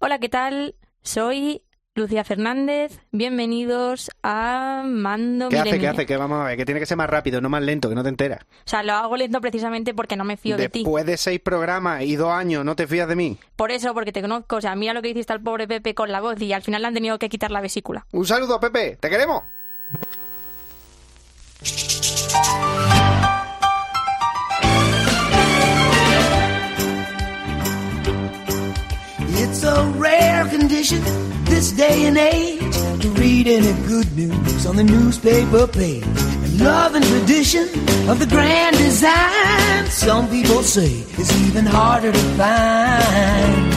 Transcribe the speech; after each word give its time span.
Hola, 0.00 0.20
¿qué 0.20 0.28
tal? 0.28 0.76
Soy 1.02 1.62
Lucía 1.96 2.22
Fernández. 2.22 3.00
Bienvenidos 3.10 4.12
a 4.22 4.84
Mando 4.86 5.48
¿Qué 5.48 5.58
hace? 5.58 5.80
¿Qué 5.80 5.88
hace? 5.88 6.06
Que 6.06 6.16
vamos 6.16 6.40
a 6.40 6.44
ver, 6.44 6.56
que 6.56 6.64
tiene 6.64 6.78
que 6.78 6.86
ser 6.86 6.96
más 6.96 7.10
rápido, 7.10 7.40
no 7.40 7.48
más 7.48 7.64
lento, 7.64 7.88
que 7.88 7.96
no 7.96 8.04
te 8.04 8.08
enteras. 8.08 8.44
O 8.44 8.46
sea, 8.64 8.84
lo 8.84 8.92
hago 8.92 9.16
lento 9.16 9.40
precisamente 9.40 9.94
porque 9.94 10.14
no 10.14 10.22
me 10.22 10.36
fío 10.36 10.56
de 10.56 10.68
ti. 10.68 10.84
Después 10.84 11.04
de 11.04 11.16
seis 11.16 11.40
programas 11.40 12.02
y 12.02 12.14
dos 12.14 12.30
años, 12.30 12.64
¿no 12.64 12.76
te 12.76 12.86
fías 12.86 13.08
de 13.08 13.16
mí? 13.16 13.38
Por 13.56 13.72
eso, 13.72 13.92
porque 13.92 14.12
te 14.12 14.22
conozco. 14.22 14.54
O 14.54 14.60
sea, 14.60 14.76
mira 14.76 14.94
lo 14.94 15.02
que 15.02 15.08
hiciste 15.08 15.32
al 15.32 15.42
pobre 15.42 15.66
Pepe 15.66 15.96
con 15.96 16.12
la 16.12 16.20
voz 16.20 16.40
y 16.40 16.52
al 16.52 16.62
final 16.62 16.82
le 16.82 16.88
han 16.88 16.94
tenido 16.94 17.18
que 17.18 17.28
quitar 17.28 17.50
la 17.50 17.60
vesícula. 17.60 18.06
Un 18.12 18.24
saludo, 18.24 18.60
Pepe, 18.60 18.98
¿te 19.00 19.10
queremos? 19.10 19.42
A 29.78 29.84
rare 29.96 30.44
condition 30.48 31.00
this 31.44 31.70
day 31.70 32.06
and 32.06 32.18
age 32.18 32.76
to 33.00 33.08
read 33.22 33.46
any 33.46 33.72
good 33.86 34.08
news 34.16 34.66
on 34.66 34.74
the 34.74 34.82
newspaper 34.82 35.68
page. 35.68 36.04
And 36.44 36.60
love 36.60 36.96
and 36.96 37.04
tradition 37.04 37.68
of 38.10 38.18
the 38.18 38.26
grand 38.26 38.76
design, 38.76 39.86
some 39.86 40.28
people 40.28 40.62
say 40.64 40.92
is 41.16 41.30
even 41.46 41.64
harder 41.64 42.10
to 42.10 42.24
find. 42.36 43.70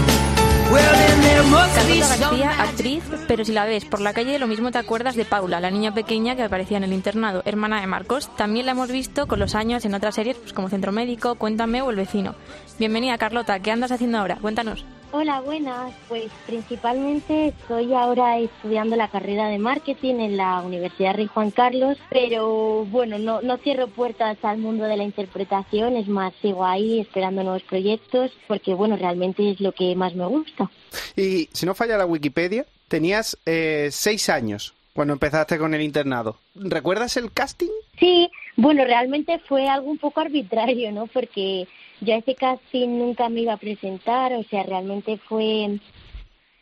Well, 0.71 0.93
then 1.03 1.21
there 1.21 1.43
must 1.43 1.75
be 1.75 1.99
Carlota 1.99 2.05
some 2.05 2.19
García, 2.21 2.61
actriz, 2.63 3.03
pero 3.27 3.45
si 3.45 3.51
la 3.51 3.65
ves 3.65 3.85
por 3.85 4.01
la 4.01 4.13
calle 4.13 4.39
lo 4.39 4.47
mismo 4.47 4.71
te 4.71 4.79
acuerdas 4.79 5.15
de 5.15 5.25
Paula, 5.25 5.59
la 5.59 5.69
niña 5.69 5.93
pequeña 5.93 6.35
que 6.35 6.43
aparecía 6.43 6.77
en 6.77 6.85
el 6.85 6.93
internado, 6.93 7.43
hermana 7.45 7.81
de 7.81 7.87
Marcos. 7.87 8.35
También 8.37 8.65
la 8.65 8.71
hemos 8.71 8.89
visto 8.89 9.27
con 9.27 9.37
los 9.39 9.53
años 9.53 9.85
en 9.85 9.93
otras 9.93 10.15
series 10.15 10.37
pues, 10.37 10.53
como 10.53 10.69
Centro 10.69 10.91
Médico, 10.93 11.35
Cuéntame 11.35 11.81
o 11.81 11.89
El 11.91 11.97
Vecino. 11.97 12.35
Bienvenida, 12.79 13.17
Carlota. 13.17 13.59
¿Qué 13.59 13.69
andas 13.69 13.91
haciendo 13.91 14.17
ahora? 14.17 14.37
Cuéntanos. 14.37 14.85
Hola, 15.13 15.41
buenas. 15.41 15.93
Pues 16.07 16.31
principalmente 16.45 17.49
estoy 17.49 17.93
ahora 17.93 18.39
estudiando 18.39 18.95
la 18.95 19.09
carrera 19.09 19.49
de 19.49 19.59
marketing 19.59 20.15
en 20.15 20.37
la 20.37 20.61
Universidad 20.61 21.15
Rey 21.15 21.27
Juan 21.27 21.51
Carlos, 21.51 21.97
pero 22.09 22.85
bueno, 22.85 23.19
no, 23.19 23.41
no 23.41 23.57
cierro 23.57 23.87
puertas 23.87 24.37
al 24.43 24.59
mundo 24.59 24.85
de 24.85 24.95
la 24.95 25.03
interpretación, 25.03 25.97
es 25.97 26.07
más, 26.07 26.33
sigo 26.41 26.63
ahí 26.63 27.01
esperando 27.01 27.43
nuevos 27.43 27.63
proyectos 27.63 28.31
porque 28.47 28.73
bueno, 28.73 28.95
realmente 28.95 29.51
es 29.51 29.59
lo 29.59 29.73
que 29.73 29.93
más 29.97 30.15
me 30.15 30.25
gusta. 30.25 30.71
Y 31.17 31.49
si 31.51 31.65
no 31.65 31.75
falla 31.75 31.97
la 31.97 32.05
Wikipedia, 32.05 32.65
tenías 32.87 33.37
eh, 33.45 33.89
seis 33.91 34.29
años 34.29 34.73
cuando 34.93 35.13
empezaste 35.13 35.57
con 35.57 35.73
el 35.73 35.81
internado. 35.81 36.37
¿Recuerdas 36.55 37.17
el 37.17 37.31
casting? 37.33 37.69
Sí, 37.99 38.29
bueno, 38.55 38.85
realmente 38.85 39.39
fue 39.39 39.67
algo 39.67 39.89
un 39.89 39.97
poco 39.97 40.21
arbitrario, 40.21 40.91
¿no? 40.91 41.07
Porque 41.07 41.67
yo 42.01 42.15
a 42.15 42.17
ese 42.17 42.35
casting 42.35 42.89
nunca 42.97 43.29
me 43.29 43.41
iba 43.41 43.53
a 43.53 43.57
presentar, 43.57 44.33
o 44.33 44.43
sea, 44.43 44.63
realmente 44.63 45.17
fue, 45.17 45.79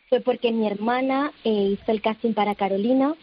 fue 0.08 0.20
porque 0.20 0.52
mi 0.52 0.66
hermana 0.66 1.32
eh, 1.44 1.76
hizo 1.78 1.90
el 1.90 2.02
casting 2.02 2.34
para 2.34 2.54
Carolina 2.54 3.14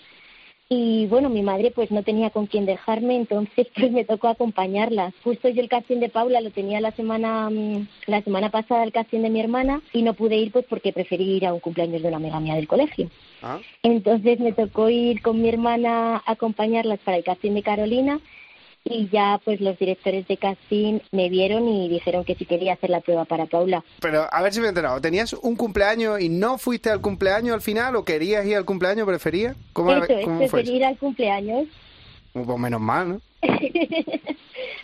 y 0.69 1.05
bueno, 1.05 1.29
mi 1.29 1.43
madre 1.43 1.71
pues 1.71 1.91
no 1.91 2.03
tenía 2.03 2.29
con 2.29 2.45
quién 2.45 2.65
dejarme, 2.65 3.15
entonces 3.15 3.67
pues 3.75 3.91
me 3.91 4.03
tocó 4.03 4.27
acompañarla. 4.27 5.13
Justo 5.23 5.47
yo 5.47 5.61
el 5.61 5.69
casting 5.69 5.99
de 5.99 6.09
Paula 6.09 6.41
lo 6.41 6.51
tenía 6.51 6.81
la 6.81 6.91
semana 6.91 7.49
mm, 7.49 7.87
la 8.07 8.21
semana 8.21 8.49
pasada 8.49 8.83
el 8.83 8.91
casting 8.91 9.21
de 9.21 9.29
mi 9.29 9.39
hermana 9.39 9.81
y 9.93 10.01
no 10.01 10.13
pude 10.13 10.35
ir 10.35 10.51
pues 10.51 10.65
porque 10.67 10.91
preferí 10.91 11.37
ir 11.37 11.45
a 11.45 11.53
un 11.53 11.59
cumpleaños 11.59 12.01
de 12.01 12.07
una 12.07 12.17
amiga 12.17 12.39
mía 12.39 12.55
del 12.55 12.67
colegio. 12.67 13.09
Ah. 13.41 13.59
Entonces 13.83 14.39
me 14.39 14.51
tocó 14.51 14.89
ir 14.89 15.21
con 15.21 15.41
mi 15.41 15.49
hermana 15.49 16.17
a 16.17 16.31
acompañarlas 16.31 16.99
para 16.99 17.17
el 17.17 17.23
casting 17.23 17.53
de 17.53 17.63
Carolina 17.63 18.19
y 18.89 19.09
ya 19.09 19.39
pues 19.43 19.61
los 19.61 19.77
directores 19.77 20.27
de 20.27 20.37
casting 20.37 20.99
me 21.11 21.29
vieron 21.29 21.67
y 21.67 21.89
dijeron 21.89 22.23
que 22.23 22.35
si 22.35 22.45
quería 22.45 22.73
hacer 22.73 22.89
la 22.89 23.01
prueba 23.01 23.25
para 23.25 23.45
Paula. 23.45 23.83
Pero 23.99 24.27
a 24.31 24.41
ver 24.41 24.53
si 24.53 24.59
me 24.59 24.67
he 24.67 24.69
enterado. 24.69 25.01
¿Tenías 25.01 25.33
un 25.33 25.55
cumpleaños 25.55 26.19
y 26.21 26.29
no 26.29 26.57
fuiste 26.57 26.89
al 26.89 27.01
cumpleaños 27.01 27.53
al 27.53 27.61
final 27.61 27.95
o 27.95 28.05
querías 28.05 28.45
ir 28.45 28.55
al 28.55 28.65
cumpleaños, 28.65 29.07
preferías? 29.07 29.55
¿Cómo, 29.73 29.91
Eso 29.91 30.05
es, 30.05 30.25
cómo 30.25 30.37
fue 30.47 30.61
preferí 30.61 30.77
ir 30.77 30.85
al 30.85 30.97
cumpleaños. 30.97 31.67
eso? 32.33 32.45
Pues 32.45 32.59
menos 32.59 32.81
mal, 32.81 33.09
¿no? 33.09 33.21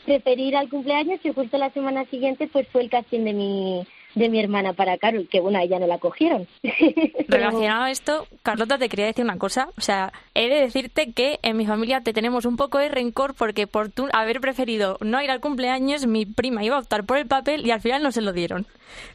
preferí 0.05 0.49
ir 0.49 0.55
al 0.55 0.69
cumpleaños 0.69 1.19
y 1.23 1.33
justo 1.33 1.57
la 1.57 1.71
semana 1.71 2.05
siguiente 2.05 2.47
pues 2.51 2.67
fue 2.69 2.81
el 2.81 2.89
casting 2.89 3.23
de 3.23 3.33
mi 3.33 3.87
de 4.15 4.29
mi 4.29 4.39
hermana 4.39 4.73
para 4.73 4.97
Carol, 4.97 5.27
que 5.29 5.39
bueno, 5.39 5.59
a 5.59 5.63
ella 5.63 5.79
no 5.79 5.87
la 5.87 5.97
cogieron. 5.97 6.47
Relacionado 7.27 7.83
a 7.83 7.91
esto, 7.91 8.27
Carlota, 8.43 8.77
te 8.77 8.89
quería 8.89 9.05
decir 9.05 9.23
una 9.23 9.37
cosa. 9.37 9.69
O 9.77 9.81
sea, 9.81 10.11
he 10.33 10.49
de 10.49 10.61
decirte 10.61 11.11
que 11.13 11.39
en 11.41 11.57
mi 11.57 11.65
familia 11.65 12.01
te 12.01 12.13
tenemos 12.13 12.45
un 12.45 12.57
poco 12.57 12.77
de 12.77 12.89
rencor 12.89 13.33
porque 13.33 13.67
por 13.67 13.89
tú 13.89 14.07
haber 14.13 14.39
preferido 14.41 14.97
no 15.01 15.21
ir 15.21 15.31
al 15.31 15.39
cumpleaños, 15.39 16.05
mi 16.05 16.25
prima 16.25 16.63
iba 16.63 16.75
a 16.75 16.79
optar 16.79 17.03
por 17.05 17.17
el 17.17 17.25
papel 17.27 17.65
y 17.65 17.71
al 17.71 17.81
final 17.81 18.03
no 18.03 18.11
se 18.11 18.21
lo 18.21 18.33
dieron. 18.33 18.65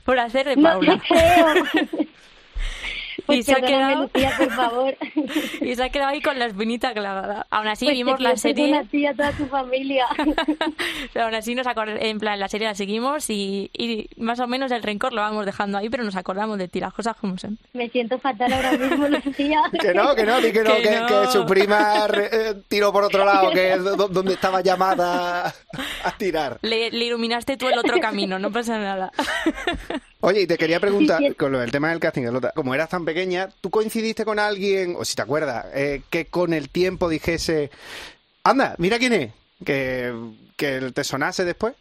Por 0.04 0.18
hacer 0.18 0.46
de 0.48 0.56
No 0.56 0.62
Paula. 0.64 1.00
te 1.00 1.14
creo. 1.14 2.06
Pues 3.28 3.40
Y 3.40 3.42
se 3.42 3.52
ha 3.52 3.60
quedado- 3.60 4.02
Lucía, 4.04 4.32
por 4.38 4.50
favor. 4.52 4.96
y 5.60 5.74
se 5.76 5.82
ha 5.82 5.90
quedado 5.90 6.10
ahí 6.12 6.22
con 6.22 6.38
la 6.38 6.46
espinita 6.46 6.94
clavada. 6.94 7.46
Aún 7.50 7.68
así 7.68 7.84
Pues 7.84 7.96
vimos 7.98 8.18
la 8.20 8.36
serie. 8.38 8.64
perdonar 8.64 8.84
a 8.86 8.88
ti 8.88 8.98
y 9.00 9.06
a 9.06 9.12
toda 9.14 9.32
tu 9.32 9.44
familia. 9.46 10.06
Pero 11.12 11.26
aún 11.26 11.34
así 11.34 11.54
nos 11.54 11.66
acor- 11.66 11.98
en 12.00 12.18
plan 12.18 12.40
la 12.40 12.48
serie 12.48 12.66
la 12.66 12.74
seguimos 12.74 13.28
y, 13.28 13.70
y 13.74 14.08
más 14.16 14.40
o 14.40 14.46
menos 14.46 14.72
el 14.72 14.82
rencor 14.82 15.12
lo 15.12 15.20
vamos 15.20 15.44
dejando 15.44 15.76
ahí, 15.76 15.90
pero 15.90 16.04
nos 16.04 16.16
acordamos 16.16 16.56
de 16.56 16.68
ti, 16.68 16.80
las 16.80 16.94
cosas 16.94 17.16
como 17.16 17.36
son. 17.36 17.58
Me 17.74 17.90
siento 17.90 18.18
fatal 18.18 18.50
ahora 18.50 18.72
mismo, 18.72 19.08
Lucía. 19.24 19.60
Que 19.78 19.92
no, 19.92 20.14
que 20.14 20.24
no, 20.24 20.40
di 20.40 20.50
que 20.50 20.62
no, 20.64 20.74
Que 20.76 20.82
que, 20.82 21.00
no. 21.00 21.06
que 21.06 21.26
su 21.30 21.44
prima 21.44 22.06
re- 22.06 22.30
eh, 22.32 22.54
tiró 22.68 22.92
por 22.92 23.04
otro 23.04 23.26
lado, 23.26 23.50
que 23.50 23.74
es 23.74 23.84
do- 23.84 24.08
donde 24.08 24.32
estaba 24.32 24.62
llamada 24.62 25.54
a 26.04 26.10
tirar. 26.16 26.58
Le, 26.62 26.90
le 26.90 27.04
iluminaste 27.04 27.58
tú 27.58 27.68
el 27.68 27.78
otro 27.78 28.00
camino, 28.00 28.38
no 28.38 28.50
pasa 28.50 28.78
nada. 28.78 29.12
Oye, 30.20 30.42
y 30.42 30.46
te 30.46 30.58
quería 30.58 30.80
preguntar, 30.80 31.18
Sí, 31.18 31.28
sí. 31.28 31.34
con 31.34 31.52
lo 31.52 31.60
del 31.60 31.70
tema 31.70 31.90
del 31.90 32.00
casting, 32.00 32.22
Carlota, 32.22 32.52
como 32.54 32.74
eras 32.74 32.88
tan 32.88 33.04
pequeña, 33.04 33.48
¿tú 33.60 33.70
coincidiste 33.70 34.24
con 34.24 34.38
alguien, 34.38 34.94
o 34.98 35.04
si 35.04 35.14
te 35.16 35.22
acuerdas, 35.22 35.66
eh, 35.74 36.02
que 36.10 36.26
con 36.26 36.52
el 36.52 36.68
tiempo 36.68 37.08
dijese, 37.08 37.70
anda, 38.44 38.74
mira 38.78 38.98
quién 38.98 39.12
es, 39.12 39.32
que, 39.64 40.12
que 40.56 40.90
te 40.92 41.04
sonase 41.04 41.44
después? 41.44 41.74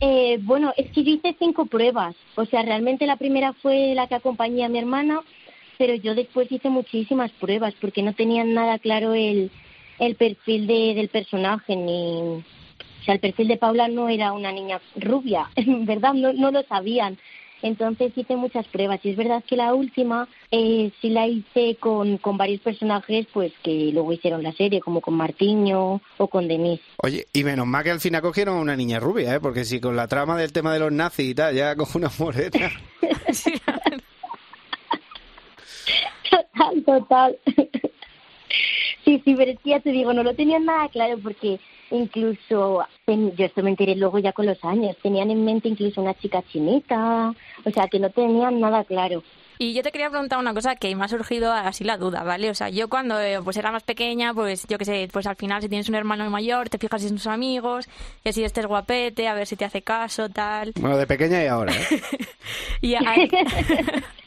Eh, 0.00 0.38
bueno, 0.42 0.72
es 0.76 0.90
que 0.92 1.02
yo 1.02 1.10
hice 1.10 1.34
cinco 1.38 1.66
pruebas. 1.66 2.14
O 2.36 2.44
sea, 2.46 2.62
realmente 2.62 3.06
la 3.06 3.16
primera 3.16 3.52
fue 3.54 3.94
la 3.94 4.06
que 4.06 4.14
acompañé 4.14 4.64
a 4.64 4.68
mi 4.68 4.78
hermana, 4.78 5.20
pero 5.76 5.94
yo 5.94 6.14
después 6.14 6.50
hice 6.52 6.68
muchísimas 6.68 7.32
pruebas 7.32 7.74
porque 7.80 8.02
no 8.02 8.12
tenían 8.14 8.54
nada 8.54 8.78
claro 8.78 9.14
el, 9.14 9.50
el 9.98 10.14
perfil 10.14 10.66
de, 10.66 10.94
del 10.94 11.08
personaje 11.08 11.74
ni... 11.74 12.44
O 13.00 13.04
sea, 13.04 13.14
el 13.14 13.20
perfil 13.20 13.48
de 13.48 13.56
Paula 13.56 13.88
no 13.88 14.08
era 14.08 14.32
una 14.32 14.52
niña 14.52 14.80
rubia, 14.96 15.50
verdad, 15.56 16.14
no, 16.14 16.32
no 16.32 16.50
lo 16.50 16.62
sabían. 16.64 17.18
Entonces 17.62 18.12
hice 18.16 18.36
muchas 18.36 18.66
pruebas 18.68 19.00
y 19.02 19.10
es 19.10 19.16
verdad 19.16 19.42
que 19.46 19.56
la 19.56 19.74
última 19.74 20.28
eh, 20.50 20.90
sí 21.00 21.10
la 21.10 21.26
hice 21.26 21.76
con, 21.80 22.18
con 22.18 22.36
varios 22.36 22.60
personajes 22.60 23.26
pues 23.32 23.52
que 23.62 23.90
luego 23.92 24.12
hicieron 24.12 24.42
la 24.42 24.52
serie, 24.52 24.80
como 24.80 25.00
con 25.00 25.14
Martiño 25.14 26.00
o 26.18 26.26
con 26.28 26.48
Denise. 26.48 26.82
Oye, 26.98 27.26
y 27.32 27.44
menos 27.44 27.66
mal 27.66 27.84
que 27.84 27.90
al 27.90 28.00
final 28.00 28.22
cogieron 28.22 28.58
a 28.58 28.60
una 28.60 28.76
niña 28.76 29.00
rubia, 29.00 29.34
¿eh? 29.34 29.40
Porque 29.40 29.64
si 29.64 29.80
con 29.80 29.96
la 29.96 30.08
trama 30.08 30.36
del 30.36 30.52
tema 30.52 30.72
de 30.72 30.78
los 30.78 30.92
nazis 30.92 31.30
y 31.30 31.34
tal, 31.34 31.54
ya 31.54 31.74
con 31.76 31.86
una 31.94 32.10
morena... 32.18 32.70
Total, 36.30 36.84
total. 36.84 37.38
Sí, 39.04 39.22
sí, 39.24 39.34
pero 39.34 39.52
es 39.52 39.58
que 39.60 39.70
ya 39.70 39.80
te 39.80 39.90
digo, 39.90 40.12
no 40.12 40.22
lo 40.22 40.34
tenían 40.34 40.66
nada 40.66 40.88
claro 40.88 41.18
porque 41.22 41.58
incluso, 41.90 42.84
ten- 43.04 43.34
yo 43.36 43.44
esto 43.46 43.62
me 43.62 43.70
enteré 43.70 43.94
luego 43.96 44.18
ya 44.18 44.32
con 44.32 44.46
los 44.46 44.62
años, 44.64 44.96
tenían 45.02 45.30
en 45.30 45.44
mente 45.44 45.68
incluso 45.68 46.00
una 46.00 46.14
chica 46.14 46.42
chinita, 46.50 47.34
o 47.64 47.70
sea, 47.70 47.88
que 47.88 47.98
no 47.98 48.10
tenían 48.10 48.60
nada 48.60 48.84
claro. 48.84 49.22
Y 49.60 49.74
yo 49.74 49.82
te 49.82 49.90
quería 49.90 50.08
preguntar 50.08 50.38
una 50.38 50.54
cosa 50.54 50.76
que 50.76 50.94
me 50.94 51.04
ha 51.04 51.08
surgido 51.08 51.52
así 51.52 51.82
la 51.82 51.96
duda, 51.96 52.22
¿vale? 52.22 52.48
O 52.48 52.54
sea, 52.54 52.68
yo 52.68 52.88
cuando 52.88 53.20
eh, 53.20 53.40
pues 53.42 53.56
era 53.56 53.72
más 53.72 53.82
pequeña, 53.82 54.32
pues 54.32 54.64
yo 54.68 54.78
qué 54.78 54.84
sé, 54.84 55.08
pues 55.12 55.26
al 55.26 55.34
final 55.34 55.60
si 55.60 55.68
tienes 55.68 55.88
un 55.88 55.96
hermano 55.96 56.30
mayor, 56.30 56.68
te 56.68 56.78
fijas 56.78 57.02
en 57.02 57.18
sus 57.18 57.26
amigos, 57.26 57.88
que 58.22 58.32
si 58.32 58.44
este 58.44 58.60
es 58.60 58.66
guapete, 58.66 59.26
a 59.26 59.34
ver 59.34 59.48
si 59.48 59.56
te 59.56 59.64
hace 59.64 59.82
caso, 59.82 60.28
tal. 60.28 60.72
Bueno, 60.78 60.96
de 60.96 61.08
pequeña 61.08 61.42
y 61.42 61.46
ahora, 61.48 61.72
¿eh? 61.72 62.00
Y 62.82 62.94
a- 62.94 63.00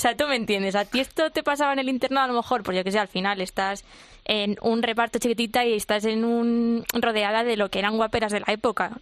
sea, 0.00 0.16
tú 0.16 0.26
me 0.26 0.36
entiendes, 0.36 0.74
a 0.76 0.84
ti 0.84 1.00
esto 1.00 1.30
te 1.30 1.42
pasaba 1.42 1.72
en 1.72 1.78
el 1.78 1.88
internado 1.88 2.24
a 2.24 2.28
lo 2.28 2.34
mejor, 2.34 2.62
pues 2.62 2.76
yo 2.76 2.84
que 2.84 2.90
sé, 2.90 2.98
al 2.98 3.08
final 3.08 3.40
estás 3.40 3.84
en 4.24 4.56
un 4.62 4.82
reparto 4.82 5.18
chiquitita 5.18 5.66
y 5.66 5.74
estás 5.74 6.04
en 6.06 6.24
un 6.24 6.84
rodeada 6.92 7.44
de 7.44 7.56
lo 7.56 7.68
que 7.68 7.78
eran 7.78 7.96
guaperas 7.96 8.32
de 8.32 8.40
la 8.40 8.52
época. 8.52 8.98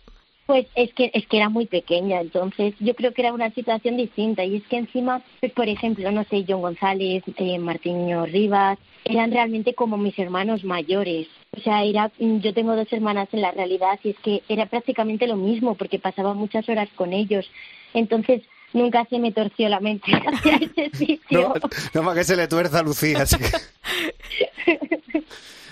Pues 0.46 0.66
es 0.74 0.92
que 0.94 1.10
es 1.12 1.26
que 1.26 1.36
era 1.36 1.50
muy 1.50 1.66
pequeña, 1.66 2.20
entonces 2.20 2.74
yo 2.80 2.94
creo 2.94 3.12
que 3.12 3.20
era 3.20 3.34
una 3.34 3.50
situación 3.50 3.98
distinta 3.98 4.44
y 4.44 4.56
es 4.56 4.66
que 4.66 4.78
encima, 4.78 5.22
pues 5.40 5.52
por 5.52 5.68
ejemplo, 5.68 6.10
no 6.10 6.24
sé, 6.24 6.44
John 6.48 6.62
González, 6.62 7.22
eh, 7.36 8.26
Rivas, 8.26 8.78
eran 9.04 9.30
realmente 9.30 9.74
como 9.74 9.98
mis 9.98 10.18
hermanos 10.18 10.64
mayores. 10.64 11.28
O 11.56 11.60
sea, 11.60 11.84
era 11.84 12.10
yo 12.18 12.54
tengo 12.54 12.74
dos 12.74 12.92
hermanas 12.92 13.28
en 13.32 13.42
la 13.42 13.52
realidad 13.52 14.00
y 14.02 14.10
es 14.10 14.18
que 14.20 14.42
era 14.48 14.66
prácticamente 14.66 15.26
lo 15.26 15.36
mismo 15.36 15.74
porque 15.74 15.98
pasaba 15.98 16.34
muchas 16.34 16.68
horas 16.68 16.88
con 16.96 17.12
ellos. 17.12 17.48
Entonces, 17.94 18.42
nunca 18.72 19.04
se 19.08 19.18
me 19.18 19.32
torció 19.32 19.68
la 19.68 19.80
mente 19.80 20.12
hacia 20.12 20.56
ese 20.56 20.90
sitio. 20.96 21.20
No, 21.30 21.54
no 21.94 22.02
más 22.02 22.14
que 22.16 22.24
se 22.24 22.36
le 22.36 22.48
tuerza 22.48 22.80
a 22.80 22.82
Lucía. 22.82 23.22
así 23.22 23.36
que- 23.36 24.78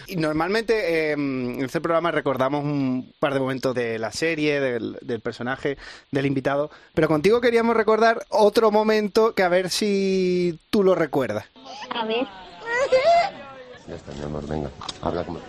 y 0.08 0.16
normalmente 0.16 1.10
eh, 1.10 1.12
en 1.12 1.64
este 1.64 1.80
programa 1.80 2.12
recordamos 2.12 2.62
un 2.64 3.12
par 3.18 3.34
de 3.34 3.40
momentos 3.40 3.74
de 3.74 3.98
la 3.98 4.12
serie, 4.12 4.60
del, 4.60 4.96
del 5.02 5.20
personaje, 5.20 5.76
del 6.12 6.26
invitado, 6.26 6.70
pero 6.94 7.08
contigo 7.08 7.40
queríamos 7.40 7.76
recordar 7.76 8.24
otro 8.28 8.70
momento 8.70 9.34
que 9.34 9.42
a 9.42 9.48
ver 9.48 9.68
si 9.68 10.58
tú 10.70 10.84
lo 10.84 10.94
recuerdas. 10.94 11.46
A 11.90 12.04
ver, 12.06 12.24
Ya 13.88 13.94
está, 13.96 14.12
mi 14.12 14.22
amor, 14.24 14.46
venga, 14.46 14.70
habla 15.02 15.24
como... 15.24 15.40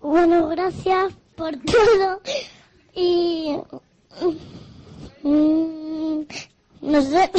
Bueno, 0.00 0.48
gracias 0.48 1.12
por 1.36 1.52
todo 1.58 2.20
y 2.94 3.56
mm, 5.22 6.20
no 6.82 7.02
sé. 7.02 7.30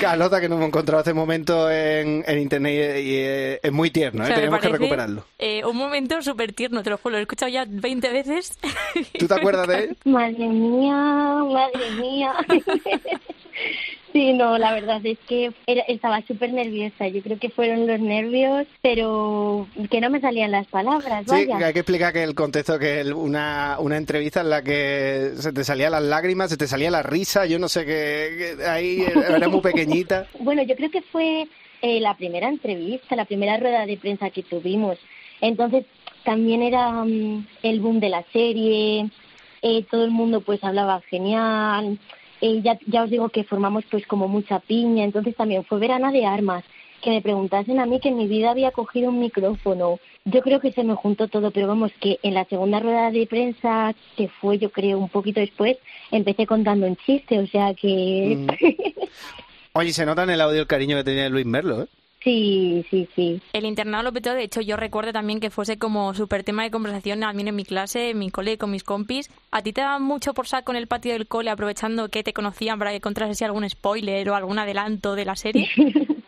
Carlota, 0.00 0.40
que 0.40 0.48
no 0.48 0.56
hemos 0.56 0.68
encontrado 0.68 1.00
este 1.00 1.14
momento 1.14 1.70
en, 1.70 2.24
en 2.26 2.38
internet 2.38 2.96
y, 3.02 3.14
eh, 3.16 3.60
es 3.62 3.70
muy 3.72 3.90
tierno, 3.90 4.22
O 4.22 4.24
¿eh? 4.24 4.26
sea, 4.28 4.36
me 4.36 4.40
tenemos 4.42 4.60
que 4.60 4.68
recuperarlo. 4.68 5.24
eh, 5.38 5.64
un 5.64 5.76
momento 5.76 6.20
súper 6.20 6.52
tierno, 6.52 6.82
te 6.82 6.90
lo 6.90 6.98
juro, 6.98 7.12
lo 7.12 7.18
he 7.18 7.22
escuchado 7.22 7.50
ya 7.50 7.64
20 7.68 8.08
veces. 8.10 8.58
¿Tú 9.18 9.28
te 9.28 9.34
acuerdas 9.34 9.68
de 9.68 9.84
él? 9.84 9.96
madre 10.04 10.46
mía, 10.48 10.94
madre 10.96 11.90
mía. 12.00 12.34
Sí, 14.14 14.32
no, 14.32 14.56
la 14.58 14.72
verdad 14.72 15.04
es 15.04 15.18
que 15.26 15.50
era- 15.66 15.82
estaba 15.88 16.22
súper 16.22 16.52
nerviosa. 16.52 17.08
Yo 17.08 17.20
creo 17.20 17.36
que 17.36 17.48
fueron 17.50 17.84
los 17.88 17.98
nervios, 17.98 18.64
pero 18.80 19.66
que 19.90 20.00
no 20.00 20.08
me 20.08 20.20
salían 20.20 20.52
las 20.52 20.68
palabras, 20.68 21.24
Sí, 21.26 21.46
vaya. 21.46 21.66
hay 21.66 21.72
que 21.72 21.80
explicar 21.80 22.12
que 22.12 22.22
el 22.22 22.36
contexto 22.36 22.78
que 22.78 23.00
es 23.00 23.10
una, 23.10 23.76
una 23.80 23.96
entrevista 23.96 24.42
en 24.42 24.50
la 24.50 24.62
que 24.62 25.32
se 25.34 25.52
te 25.52 25.64
salían 25.64 25.90
las 25.90 26.04
lágrimas, 26.04 26.48
se 26.48 26.56
te 26.56 26.68
salía 26.68 26.92
la 26.92 27.02
risa, 27.02 27.44
yo 27.46 27.58
no 27.58 27.68
sé 27.68 27.84
qué, 27.84 28.56
ahí 28.68 29.02
era 29.02 29.48
muy 29.48 29.60
pequeñita. 29.60 30.28
Bueno, 30.38 30.62
yo 30.62 30.76
creo 30.76 30.92
que 30.92 31.02
fue 31.02 31.48
eh, 31.82 31.98
la 32.00 32.16
primera 32.16 32.48
entrevista, 32.48 33.16
la 33.16 33.24
primera 33.24 33.56
rueda 33.56 33.84
de 33.84 33.96
prensa 33.96 34.30
que 34.30 34.44
tuvimos. 34.44 34.96
Entonces, 35.40 35.86
también 36.24 36.62
era 36.62 36.92
mm, 37.04 37.46
el 37.64 37.80
boom 37.80 37.98
de 37.98 38.10
la 38.10 38.22
serie, 38.32 39.10
eh, 39.62 39.84
todo 39.90 40.04
el 40.04 40.12
mundo 40.12 40.40
pues 40.40 40.62
hablaba 40.62 41.00
genial. 41.10 41.98
Eh, 42.40 42.60
ya, 42.62 42.78
ya 42.86 43.04
os 43.04 43.10
digo 43.10 43.28
que 43.28 43.44
formamos 43.44 43.84
pues 43.90 44.06
como 44.06 44.28
mucha 44.28 44.60
piña, 44.60 45.04
entonces 45.04 45.34
también 45.36 45.64
fue 45.64 45.78
verana 45.78 46.12
de 46.12 46.26
armas, 46.26 46.64
que 47.02 47.10
me 47.10 47.22
preguntasen 47.22 47.78
a 47.80 47.86
mí 47.86 48.00
que 48.00 48.08
en 48.08 48.16
mi 48.16 48.26
vida 48.26 48.50
había 48.50 48.70
cogido 48.70 49.10
un 49.10 49.20
micrófono. 49.20 49.98
Yo 50.24 50.40
creo 50.40 50.60
que 50.60 50.72
se 50.72 50.84
me 50.84 50.94
juntó 50.94 51.28
todo, 51.28 51.50
pero 51.50 51.68
vamos, 51.68 51.92
que 52.00 52.18
en 52.22 52.34
la 52.34 52.46
segunda 52.46 52.80
rueda 52.80 53.10
de 53.10 53.26
prensa, 53.26 53.94
que 54.16 54.28
fue 54.28 54.58
yo 54.58 54.70
creo 54.70 54.98
un 54.98 55.10
poquito 55.10 55.40
después, 55.40 55.76
empecé 56.10 56.46
contando 56.46 56.86
un 56.86 56.96
chiste, 56.96 57.38
o 57.38 57.46
sea 57.46 57.74
que... 57.74 58.46
Oye, 59.72 59.92
se 59.92 60.06
nota 60.06 60.22
en 60.22 60.30
el 60.30 60.40
audio 60.40 60.60
el 60.60 60.66
cariño 60.66 60.96
que 60.96 61.04
tenía 61.04 61.28
Luis 61.28 61.46
Merlo, 61.46 61.82
¿eh? 61.82 61.86
Sí, 62.24 62.84
sí, 62.90 63.08
sí. 63.14 63.40
El 63.52 63.66
internado 63.66 64.02
lo 64.02 64.12
petó, 64.12 64.34
de 64.34 64.42
hecho 64.42 64.60
yo 64.60 64.76
recuerdo 64.76 65.12
también 65.12 65.38
que 65.38 65.50
fuese 65.50 65.78
como 65.78 66.14
súper 66.14 66.42
tema 66.42 66.64
de 66.64 66.70
conversación 66.70 67.22
a 67.22 67.32
mí 67.32 67.42
en 67.46 67.54
mi 67.54 67.64
clase, 67.64 68.10
en 68.10 68.18
mi 68.18 68.30
cole, 68.30 68.58
con 68.58 68.70
mis 68.70 68.82
compis. 68.82 69.30
¿A 69.50 69.62
ti 69.62 69.72
te 69.72 69.82
daban 69.82 70.02
mucho 70.02 70.34
por 70.34 70.48
saco 70.48 70.72
en 70.72 70.78
el 70.78 70.88
patio 70.88 71.12
del 71.12 71.28
cole 71.28 71.50
aprovechando 71.50 72.08
que 72.08 72.22
te 72.22 72.32
conocían 72.32 72.78
para 72.78 72.90
que 72.90 73.00
algún 73.44 73.68
spoiler 73.68 74.28
o 74.30 74.34
algún 74.34 74.58
adelanto 74.58 75.14
de 75.14 75.24
la 75.24 75.36
serie? 75.36 75.68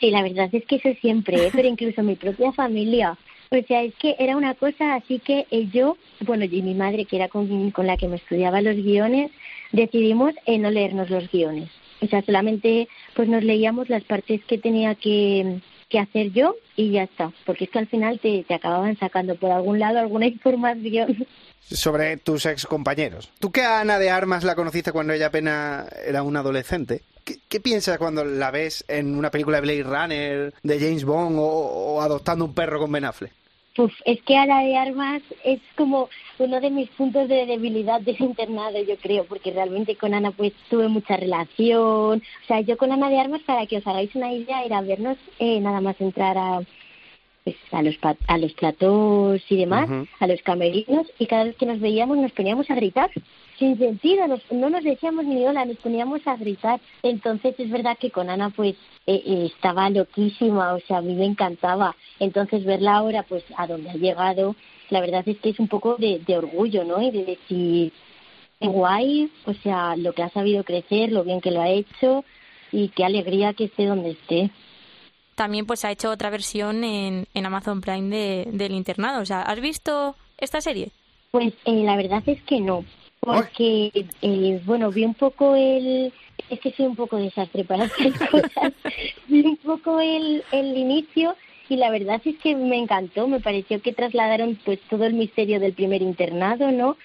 Sí, 0.00 0.10
la 0.10 0.22
verdad 0.22 0.48
es 0.52 0.66
que 0.66 0.76
eso 0.76 0.92
siempre, 1.00 1.46
¿eh? 1.46 1.50
pero 1.52 1.68
incluso 1.68 2.02
mi 2.02 2.16
propia 2.16 2.52
familia. 2.52 3.16
O 3.50 3.66
sea, 3.66 3.82
es 3.82 3.94
que 3.94 4.16
era 4.18 4.36
una 4.36 4.54
cosa 4.54 4.96
así 4.96 5.18
que 5.18 5.46
yo, 5.72 5.96
bueno, 6.20 6.44
y 6.44 6.62
mi 6.62 6.74
madre, 6.74 7.04
que 7.04 7.16
era 7.16 7.28
con, 7.28 7.70
con 7.70 7.86
la 7.86 7.96
que 7.96 8.08
me 8.08 8.16
estudiaba 8.16 8.60
los 8.60 8.76
guiones, 8.76 9.30
decidimos 9.72 10.34
eh, 10.46 10.58
no 10.58 10.70
leernos 10.70 11.08
los 11.08 11.30
guiones. 11.30 11.70
O 12.04 12.08
sea, 12.08 12.22
solamente 12.22 12.88
pues 13.14 13.28
nos 13.28 13.42
leíamos 13.42 13.88
las 13.88 14.04
partes 14.04 14.44
que 14.44 14.58
tenía 14.58 14.94
que, 14.94 15.60
que 15.88 15.98
hacer 15.98 16.32
yo 16.32 16.56
y 16.76 16.92
ya 16.92 17.04
está. 17.04 17.32
Porque 17.46 17.64
es 17.64 17.70
que 17.70 17.78
al 17.78 17.86
final 17.86 18.20
te, 18.20 18.44
te 18.44 18.54
acababan 18.54 18.96
sacando 18.98 19.36
por 19.36 19.50
algún 19.50 19.78
lado 19.78 19.98
alguna 19.98 20.26
información. 20.28 21.26
Sobre 21.60 22.18
tus 22.18 22.44
ex 22.46 22.66
compañeros. 22.66 23.30
Tú 23.40 23.50
que 23.50 23.62
a 23.62 23.80
Ana 23.80 23.98
de 23.98 24.10
Armas 24.10 24.44
la 24.44 24.54
conociste 24.54 24.92
cuando 24.92 25.14
ella 25.14 25.26
apenas 25.26 25.90
era 26.06 26.22
una 26.22 26.40
adolescente. 26.40 27.02
¿Qué, 27.48 27.58
piensas 27.60 27.96
cuando 27.96 28.22
la 28.22 28.50
ves 28.50 28.84
en 28.86 29.16
una 29.16 29.30
película 29.30 29.58
de 29.58 29.62
Blade 29.62 29.82
Runner, 29.82 30.54
de 30.62 30.78
James 30.78 31.04
Bond 31.06 31.38
o, 31.38 31.42
o 31.42 32.02
adoptando 32.02 32.44
un 32.44 32.54
perro 32.54 32.78
con 32.78 32.92
Ben 32.92 33.06
Affleck? 33.06 33.32
Uf, 33.76 33.92
es 34.04 34.22
que 34.22 34.36
Ana 34.36 34.60
de 34.62 34.76
Armas 34.76 35.20
es 35.42 35.60
como 35.76 36.08
uno 36.38 36.60
de 36.60 36.70
mis 36.70 36.88
puntos 36.90 37.28
de 37.28 37.44
debilidad 37.44 38.00
del 38.00 38.20
internado, 38.20 38.80
yo 38.80 38.96
creo, 38.98 39.24
porque 39.24 39.50
realmente 39.50 39.96
con 39.96 40.14
Ana 40.14 40.30
pues 40.30 40.52
tuve 40.70 40.86
mucha 40.86 41.16
relación. 41.16 42.22
O 42.22 42.46
sea, 42.46 42.60
yo 42.60 42.76
con 42.76 42.92
Ana 42.92 43.10
de 43.10 43.18
Armas, 43.18 43.42
para 43.42 43.66
que 43.66 43.78
os 43.78 43.86
hagáis 43.86 44.14
una 44.14 44.32
idea, 44.32 44.62
era 44.62 44.80
vernos 44.80 45.16
eh, 45.40 45.58
nada 45.60 45.80
más 45.80 46.00
entrar 46.00 46.38
a, 46.38 46.62
pues, 47.44 47.56
a, 47.72 47.82
los, 47.82 47.96
a 48.26 48.38
los 48.38 48.52
platós 48.54 49.42
y 49.50 49.56
demás, 49.56 49.88
a 50.18 50.26
los 50.26 50.40
camerinos, 50.42 51.06
y 51.18 51.26
cada 51.26 51.44
vez 51.44 51.56
que 51.56 51.66
nos 51.66 51.78
veíamos 51.78 52.16
nos 52.16 52.32
poníamos 52.32 52.70
a 52.70 52.74
gritar. 52.74 53.10
Sin 53.58 53.78
sentido, 53.78 54.26
nos- 54.26 54.50
no 54.50 54.70
nos 54.70 54.82
decíamos 54.82 55.26
ni 55.26 55.46
hola, 55.46 55.64
nos 55.66 55.76
poníamos 55.76 56.26
a 56.26 56.36
gritar. 56.36 56.80
Entonces 57.02 57.54
es 57.58 57.70
verdad 57.70 57.96
que 57.98 58.10
con 58.10 58.30
Ana 58.30 58.48
pues 58.50 58.74
eh, 59.06 59.22
eh, 59.26 59.50
estaba 59.54 59.90
loquísima, 59.90 60.72
o 60.74 60.80
sea, 60.80 60.98
a 60.98 61.02
mí 61.02 61.14
me 61.14 61.26
encantaba. 61.26 61.94
Entonces 62.18 62.64
verla 62.64 62.96
ahora 62.96 63.22
pues 63.24 63.44
a 63.56 63.66
donde 63.66 63.90
ha 63.90 63.94
llegado, 63.94 64.56
la 64.90 65.00
verdad 65.00 65.22
es 65.28 65.38
que 65.38 65.50
es 65.50 65.60
un 65.60 65.68
poco 65.68 65.96
de, 65.96 66.20
de 66.26 66.38
orgullo, 66.38 66.82
¿no? 66.84 67.00
Y 67.02 67.10
de 67.10 67.24
decir, 67.24 67.92
guay, 68.60 69.30
o 69.44 69.52
sea, 69.62 69.96
lo 69.96 70.14
que 70.14 70.22
ha 70.22 70.30
sabido 70.30 70.64
crecer, 70.64 71.12
lo 71.12 71.24
bien 71.24 71.40
que 71.42 71.50
lo 71.50 71.60
ha 71.60 71.68
hecho 71.68 72.24
y 72.72 72.88
qué 72.88 73.04
alegría 73.04 73.52
que 73.52 73.64
esté 73.64 73.84
donde 73.86 74.12
esté. 74.12 74.50
También 75.34 75.66
pues 75.66 75.84
ha 75.84 75.90
hecho 75.90 76.10
otra 76.10 76.30
versión 76.30 76.84
en, 76.84 77.26
en 77.34 77.46
Amazon 77.46 77.80
Prime 77.80 78.14
de, 78.14 78.48
del 78.52 78.72
internado. 78.72 79.22
O 79.22 79.26
sea, 79.26 79.42
¿has 79.42 79.60
visto 79.60 80.16
esta 80.38 80.60
serie? 80.60 80.90
Pues 81.30 81.52
eh, 81.64 81.82
la 81.84 81.96
verdad 81.96 82.22
es 82.26 82.40
que 82.42 82.60
no, 82.60 82.84
porque, 83.24 83.90
eh, 84.22 84.60
bueno, 84.64 84.90
vi 84.90 85.04
un 85.04 85.14
poco 85.14 85.56
el... 85.56 86.12
Es 86.50 86.60
que 86.60 86.72
soy 86.72 86.86
un 86.86 86.96
poco 86.96 87.16
desastre 87.16 87.64
para 87.64 87.84
hacer 87.84 88.12
cosas. 88.30 88.72
vi 89.28 89.40
un 89.40 89.56
poco 89.56 90.00
el, 90.00 90.44
el 90.52 90.76
inicio 90.76 91.34
y 91.68 91.76
la 91.76 91.90
verdad 91.90 92.20
es 92.24 92.36
que 92.38 92.54
me 92.54 92.76
encantó. 92.76 93.26
Me 93.26 93.40
pareció 93.40 93.80
que 93.80 93.92
trasladaron 93.92 94.58
pues 94.64 94.78
todo 94.90 95.04
el 95.04 95.14
misterio 95.14 95.58
del 95.58 95.72
primer 95.72 96.02
internado, 96.02 96.70
¿no? 96.70 96.96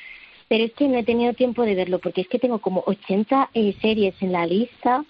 Pero 0.49 0.65
es 0.65 0.73
que 0.73 0.87
no 0.87 0.97
he 0.97 1.03
tenido 1.03 1.33
tiempo 1.33 1.63
de 1.63 1.75
verlo 1.75 1.99
porque 1.99 2.21
es 2.21 2.27
que 2.27 2.39
tengo 2.39 2.59
como 2.59 2.83
80 2.85 3.51
eh, 3.53 3.75
series 3.81 4.15
en 4.21 4.31
la 4.31 4.45
lista 4.45 5.05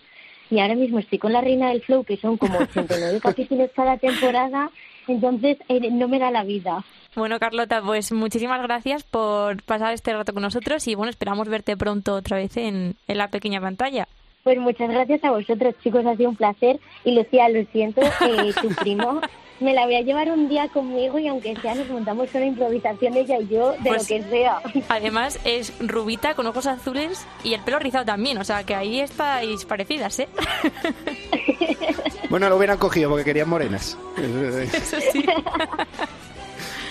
y 0.50 0.60
ahora 0.60 0.76
mismo 0.76 1.00
estoy 1.00 1.18
con 1.20 1.34
la 1.34 1.42
Reina 1.42 1.70
del 1.70 1.82
Flow, 1.82 2.04
que 2.04 2.18
son 2.18 2.38
como 2.38 2.58
89 2.60 3.20
capítulos 3.22 3.70
cada 3.76 3.98
temporada, 3.98 4.70
entonces 5.08 5.58
eh, 5.68 5.92
no 5.92 6.08
me 6.08 6.20
da 6.20 6.32
la 6.32 6.44
vida. 6.44 6.84
Bueno, 7.16 7.40
Carlota, 7.40 7.82
pues 7.82 8.12
muchísimas 8.12 8.62
gracias 8.62 9.04
por 9.04 9.64
pasar 9.64 9.94
este 9.94 10.14
rato 10.14 10.34
con 10.34 10.44
nosotros 10.44 10.88
y 10.88 10.96
bueno, 10.96 11.10
esperamos 11.10 11.50
verte 11.50 11.76
pronto 11.76 12.16
otra 12.16 12.38
vez 12.38 12.56
en, 12.58 12.96
en 13.08 13.18
la 13.18 13.30
pequeña 13.30 13.60
pantalla. 13.60 14.08
Pues 14.50 14.58
muchas 14.58 14.90
gracias 14.90 15.24
a 15.24 15.30
vosotros, 15.30 15.76
chicos, 15.84 16.04
ha 16.08 16.16
sido 16.16 16.32
un 16.32 16.36
placer. 16.36 16.80
Y 17.04 17.12
Lucía, 17.14 17.48
lo 17.50 17.64
siento, 17.72 18.02
eh, 18.02 18.52
tu 18.62 18.70
primo 18.70 19.22
me 19.60 19.76
la 19.76 19.86
voy 19.86 19.94
a 19.96 20.02
llevar 20.02 20.32
un 20.32 20.50
día 20.50 20.68
conmigo 20.70 21.20
y 21.20 21.28
aunque 21.28 21.56
sea 21.58 21.76
nos 21.76 21.88
montamos 21.90 22.30
una 22.34 22.46
improvisación 22.46 23.16
ella 23.16 23.38
y 23.42 23.48
yo 23.48 23.74
de 23.74 23.78
Pues- 23.90 24.10
lo 24.10 24.16
que 24.18 24.24
sea. 24.24 24.60
Además 24.90 25.40
es 25.44 25.72
rubita 25.80 26.34
con 26.34 26.48
ojos 26.48 26.66
azules 26.66 27.28
y 27.44 27.54
el 27.54 27.62
pelo 27.62 27.78
rizado 27.78 28.06
también, 28.06 28.40
o 28.40 28.44
sea 28.44 28.64
que 28.64 28.74
ahí 28.74 29.02
estáis 29.02 29.66
parecidas, 29.66 30.18
¿eh? 30.20 30.28
Bueno, 32.32 32.50
lo 32.50 32.58
hubieran 32.58 32.78
cogido 32.80 33.10
porque 33.10 33.26
querían 33.26 33.50
morenas. 33.50 33.98
Eso 34.18 34.98
sí. 35.12 35.26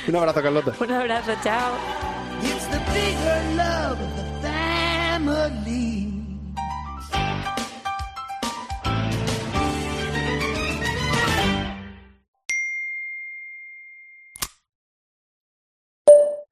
Un 0.08 0.16
abrazo, 0.16 0.42
Carlota. 0.42 0.74
Un 0.80 0.92
abrazo, 0.92 1.32
chao. 1.42 1.72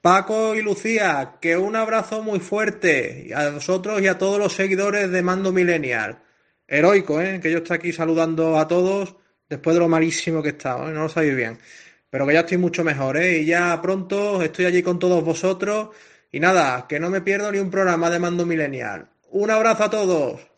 Paco 0.07 0.55
y 0.55 0.63
Lucía, 0.63 1.39
que 1.41 1.57
un 1.57 1.75
abrazo 1.75 2.23
muy 2.23 2.39
fuerte 2.39 3.33
a 3.35 3.51
vosotros 3.51 4.01
y 4.01 4.07
a 4.07 4.17
todos 4.17 4.39
los 4.39 4.53
seguidores 4.53 5.11
de 5.11 5.21
Mando 5.21 5.51
Millennial. 5.51 6.21
Heroico, 6.69 7.21
¿eh? 7.21 7.41
Que 7.43 7.51
yo 7.51 7.59
estoy 7.59 7.79
aquí 7.79 7.93
saludando 7.93 8.57
a 8.57 8.69
todos 8.69 9.17
después 9.49 9.75
de 9.75 9.81
lo 9.81 9.89
malísimo 9.89 10.43
que 10.43 10.51
he 10.51 10.53
estado, 10.53 10.89
¿eh? 10.89 10.93
No 10.93 11.03
lo 11.03 11.09
sabéis 11.09 11.35
bien. 11.35 11.59
Pero 12.09 12.25
que 12.25 12.35
ya 12.35 12.41
estoy 12.41 12.57
mucho 12.57 12.85
mejor, 12.85 13.17
¿eh? 13.17 13.39
Y 13.39 13.47
ya 13.47 13.83
pronto 13.83 14.41
estoy 14.43 14.67
allí 14.67 14.81
con 14.81 15.01
todos 15.01 15.25
vosotros. 15.25 15.89
Y 16.31 16.39
nada, 16.39 16.87
que 16.89 17.01
no 17.01 17.11
me 17.11 17.21
pierdo 17.21 17.51
ni 17.51 17.59
un 17.59 17.73
programa 17.73 18.09
de 18.09 18.21
Mando 18.21 18.47
Millennial. 18.47 19.09
Un 19.31 19.51
abrazo 19.51 19.83
a 19.83 19.91
todos. 19.91 20.56